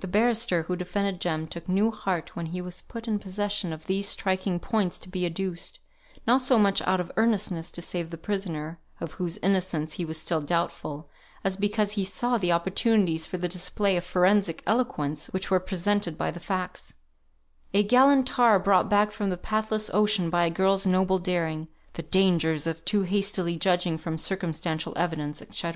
[0.00, 3.86] The barrister who defended Jem took new heart when he was put in possession of
[3.86, 5.78] these striking points to be adduced,
[6.26, 10.18] not so much out of earnestness to save the prisoner, of whose innocence he was
[10.18, 11.08] still doubtful,
[11.44, 16.18] as because he saw the opportunities for the display of forensic eloquence which were presented
[16.18, 16.94] by the facts;
[17.72, 22.02] "a gallant tar brought back from the pathless ocean by a girl's noble daring," "the
[22.02, 25.72] dangers of too hastily judging from circumstantial evidence," &c., &c.